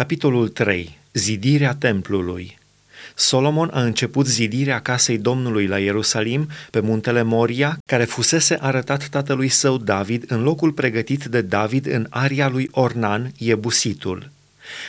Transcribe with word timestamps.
Capitolul 0.00 0.48
3. 0.48 0.98
Zidirea 1.12 1.74
templului. 1.74 2.58
Solomon 3.14 3.70
a 3.72 3.82
început 3.82 4.26
zidirea 4.26 4.80
casei 4.80 5.18
Domnului 5.18 5.66
la 5.66 5.78
Ierusalim, 5.78 6.48
pe 6.70 6.80
muntele 6.80 7.22
Moria, 7.22 7.78
care 7.86 8.04
fusese 8.04 8.58
arătat 8.60 9.08
tatălui 9.08 9.48
său 9.48 9.78
David 9.78 10.24
în 10.26 10.42
locul 10.42 10.72
pregătit 10.72 11.24
de 11.24 11.40
David 11.40 11.86
în 11.86 12.06
aria 12.10 12.48
lui 12.48 12.68
Ornan, 12.70 13.32
Iebusitul. 13.38 14.30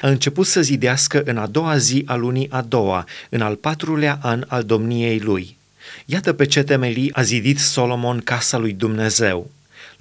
A 0.01 0.07
început 0.07 0.45
să 0.45 0.61
zidească 0.61 1.21
în 1.25 1.37
a 1.37 1.47
doua 1.47 1.77
zi 1.77 2.03
a 2.05 2.15
lunii 2.15 2.49
a 2.49 2.61
doua, 2.61 3.05
în 3.29 3.41
al 3.41 3.55
patrulea 3.55 4.19
an 4.21 4.45
al 4.47 4.63
domniei 4.63 5.19
lui. 5.19 5.57
Iată 6.05 6.33
pe 6.33 6.45
ce 6.45 6.63
temelii 6.63 7.13
a 7.13 7.21
zidit 7.21 7.59
Solomon 7.59 8.19
casa 8.19 8.57
lui 8.57 8.73
Dumnezeu. 8.73 9.51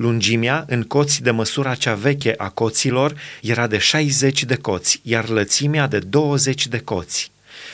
Lungimea, 0.01 0.65
în 0.69 0.83
coți 0.83 1.23
de 1.23 1.31
măsura 1.31 1.75
cea 1.75 1.95
veche 1.95 2.35
a 2.37 2.49
coților, 2.49 3.15
era 3.43 3.67
de 3.67 3.79
60 3.79 4.45
de 4.45 4.55
coți, 4.55 5.01
iar 5.03 5.29
lățimea 5.29 5.87
de 5.87 5.99
20 5.99 6.67
de 6.67 6.79
coți. 6.79 7.31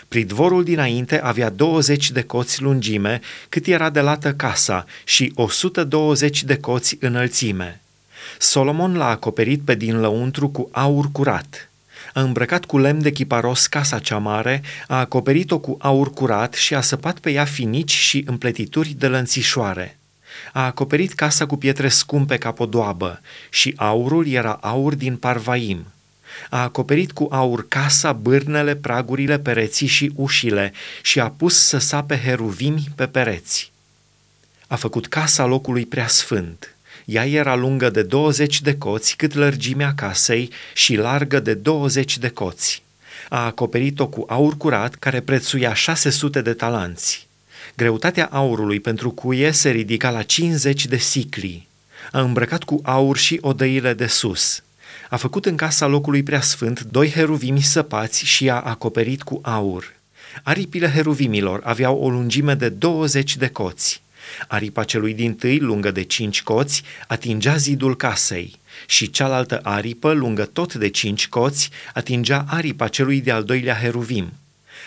Pridvorul 0.09 0.65
dinainte 0.65 1.21
avea 1.21 1.51
20 1.51 2.11
de 2.11 2.23
coți 2.23 2.63
lungime, 2.63 3.21
cât 3.49 3.67
era 3.67 3.91
de 3.91 4.01
lată 4.01 4.33
casa, 4.33 4.85
și 5.05 5.33
120 5.35 6.45
de 6.45 6.57
coți 6.57 6.97
înălțime. 7.01 7.81
Solomon 8.39 8.97
l-a 8.97 9.09
acoperit 9.09 9.61
pe 9.65 9.75
din 9.75 10.01
lăuntru 10.01 10.49
cu 10.49 10.69
aur 10.73 11.09
curat. 11.13 11.71
A 12.15 12.21
îmbrăcat 12.21 12.65
cu 12.65 12.79
lemn 12.79 13.03
de 13.03 13.11
chiparos 13.11 13.67
casa 13.67 13.99
cea 13.99 14.19
mare, 14.19 14.63
a 14.87 14.99
acoperit-o 14.99 15.59
cu 15.59 15.77
aur 15.81 16.13
curat 16.13 16.55
și 16.55 16.75
a 16.75 16.81
săpat 16.81 17.19
pe 17.19 17.31
ea 17.31 17.45
finici 17.45 17.93
și 17.93 18.25
împletituri 18.27 18.95
de 18.99 19.07
lănțișoare 19.07 19.99
a 20.53 20.65
acoperit 20.65 21.13
casa 21.13 21.47
cu 21.47 21.57
pietre 21.57 21.89
scumpe 21.89 22.37
ca 22.37 22.53
podoabă 22.53 23.21
și 23.51 23.73
aurul 23.77 24.27
era 24.27 24.53
aur 24.53 24.95
din 24.95 25.17
Parvaim. 25.17 25.87
A 26.51 26.63
acoperit 26.63 27.13
cu 27.13 27.29
aur 27.31 27.69
casa, 27.69 28.13
bârnele, 28.13 28.77
pragurile, 28.77 29.39
pereții 29.39 29.87
și 29.87 30.13
ușile 30.15 30.73
și 31.03 31.21
a 31.21 31.29
pus 31.31 31.67
să 31.67 31.79
sape 31.79 32.21
heruvimi 32.25 32.89
pe 32.95 33.07
pereți. 33.07 33.73
A 34.67 34.77
făcut 34.77 35.07
casa 35.07 35.45
locului 35.45 35.87
preasfânt. 35.87 36.77
Ea 37.05 37.27
era 37.27 37.55
lungă 37.55 37.91
de 37.91 38.03
20 38.03 38.61
de 38.61 38.77
coți, 38.77 39.17
cât 39.17 39.35
lărgimea 39.35 39.93
casei, 39.95 40.51
și 40.75 40.97
largă 40.97 41.41
de 41.41 41.55
20 41.55 42.19
de 42.19 42.29
coți. 42.29 42.83
A 43.29 43.45
acoperit-o 43.45 44.09
cu 44.09 44.25
aur 44.29 44.57
curat, 44.57 44.95
care 44.95 45.21
prețuia 45.21 45.75
600 45.75 46.41
de 46.43 46.53
talanți. 46.53 47.27
Greutatea 47.75 48.29
aurului 48.33 48.81
pentru 48.81 49.11
cuie 49.11 49.51
se 49.51 49.71
ridica 49.71 50.11
la 50.11 50.23
50 50.23 50.87
de 50.87 50.97
sicli. 50.97 51.67
A 52.13 52.21
îmbrăcat 52.21 52.63
cu 52.63 52.81
aur 52.83 53.17
și 53.17 53.39
odăile 53.41 53.95
de 53.95 54.07
sus. 54.07 54.63
A 55.11 55.17
făcut 55.17 55.47
în 55.47 55.57
casa 55.57 55.87
locului 55.87 56.23
preasfânt 56.23 56.81
doi 56.81 57.11
heruvimi 57.11 57.61
săpați 57.63 58.25
și 58.25 58.51
a 58.51 58.61
acoperit 58.61 59.23
cu 59.23 59.41
aur. 59.43 59.95
Aripile 60.43 60.91
heruvimilor 60.91 61.61
aveau 61.65 61.99
o 61.99 62.11
lungime 62.11 62.55
de 62.55 62.69
20 62.69 63.37
de 63.37 63.49
coți. 63.49 64.03
Aripa 64.49 64.85
celui 64.85 65.15
din 65.15 65.35
tâi, 65.35 65.59
lungă 65.59 65.91
de 65.91 66.03
cinci 66.03 66.43
coți, 66.43 66.83
atingea 67.07 67.57
zidul 67.57 67.97
casei 67.97 68.59
și 68.87 69.11
cealaltă 69.11 69.61
aripă, 69.63 70.13
lungă 70.13 70.45
tot 70.45 70.75
de 70.75 70.89
cinci 70.89 71.29
coți, 71.29 71.71
atingea 71.95 72.45
aripa 72.49 72.89
celui 72.89 73.21
de-al 73.21 73.45
doilea 73.45 73.75
heruvim. 73.75 74.33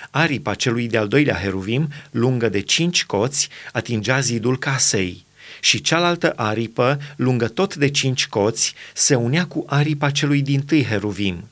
Aripa 0.10 0.54
celui 0.54 0.88
de-al 0.88 1.08
doilea 1.08 1.36
heruvim, 1.36 1.88
lungă 2.12 2.50
de 2.50 2.60
cinci 2.60 3.06
coți, 3.06 3.50
atingea 3.72 4.20
zidul 4.20 4.58
casei 4.58 5.28
și 5.60 5.82
cealaltă 5.82 6.34
aripă, 6.36 7.00
lungă 7.16 7.48
tot 7.48 7.76
de 7.76 7.90
cinci 7.90 8.28
coți, 8.28 8.74
se 8.94 9.16
unea 9.16 9.46
cu 9.46 9.64
aripa 9.68 10.10
celui 10.10 10.42
din 10.42 10.62
tâi 10.62 10.86
heruvim. 10.86 11.50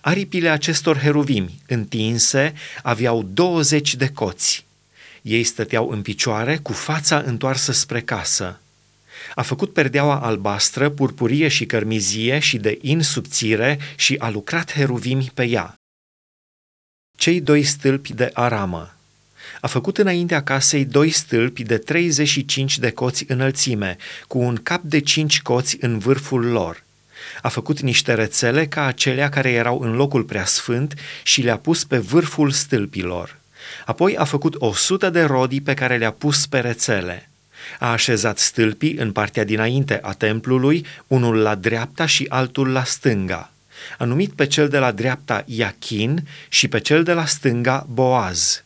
Aripile 0.00 0.48
acestor 0.48 0.98
heruvimi, 0.98 1.60
întinse, 1.68 2.52
aveau 2.82 3.22
20 3.22 3.94
de 3.94 4.08
coți. 4.08 4.64
Ei 5.22 5.44
stăteau 5.44 5.90
în 5.90 6.02
picioare, 6.02 6.56
cu 6.56 6.72
fața 6.72 7.22
întoarsă 7.26 7.72
spre 7.72 8.00
casă. 8.00 8.60
A 9.34 9.42
făcut 9.42 9.72
perdeaua 9.72 10.18
albastră, 10.18 10.88
purpurie 10.88 11.48
și 11.48 11.66
cărmizie 11.66 12.38
și 12.38 12.56
de 12.56 12.78
in 12.80 13.02
subțire 13.02 13.78
și 13.96 14.14
a 14.18 14.30
lucrat 14.30 14.72
heruvimi 14.72 15.30
pe 15.34 15.44
ea 15.44 15.74
cei 17.16 17.40
doi 17.40 17.62
stâlpi 17.62 18.12
de 18.12 18.30
aramă. 18.32 18.94
A 19.60 19.66
făcut 19.66 19.98
înaintea 19.98 20.42
casei 20.42 20.84
doi 20.84 21.10
stâlpi 21.10 21.62
de 21.62 21.78
35 21.78 22.78
de 22.78 22.90
coți 22.90 23.24
înălțime, 23.28 23.96
cu 24.26 24.38
un 24.38 24.56
cap 24.56 24.82
de 24.82 24.98
cinci 24.98 25.42
coți 25.42 25.76
în 25.80 25.98
vârful 25.98 26.44
lor. 26.44 26.84
A 27.42 27.48
făcut 27.48 27.80
niște 27.80 28.14
rețele 28.14 28.66
ca 28.66 28.84
acelea 28.84 29.28
care 29.28 29.50
erau 29.50 29.80
în 29.80 29.92
locul 29.92 30.22
preasfânt 30.22 30.94
și 31.22 31.42
le-a 31.42 31.56
pus 31.56 31.84
pe 31.84 31.98
vârful 31.98 32.50
stâlpilor. 32.50 33.38
Apoi 33.84 34.16
a 34.16 34.24
făcut 34.24 34.54
o 34.58 34.72
sută 34.72 35.10
de 35.10 35.22
rodii 35.22 35.60
pe 35.60 35.74
care 35.74 35.96
le-a 35.96 36.12
pus 36.12 36.46
pe 36.46 36.58
rețele. 36.58 37.30
A 37.78 37.90
așezat 37.90 38.38
stâlpii 38.38 38.96
în 38.96 39.12
partea 39.12 39.44
dinainte 39.44 39.98
a 40.02 40.12
templului, 40.12 40.86
unul 41.06 41.36
la 41.36 41.54
dreapta 41.54 42.06
și 42.06 42.26
altul 42.28 42.68
la 42.68 42.84
stânga 42.84 43.50
a 43.98 44.04
numit 44.04 44.32
pe 44.32 44.46
cel 44.46 44.68
de 44.68 44.78
la 44.78 44.92
dreapta 44.92 45.42
Iachin 45.46 46.28
și 46.48 46.68
pe 46.68 46.80
cel 46.80 47.02
de 47.02 47.12
la 47.12 47.24
stânga 47.24 47.86
Boaz. 47.88 48.64